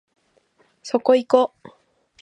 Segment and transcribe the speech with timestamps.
[0.81, 1.53] そこいこ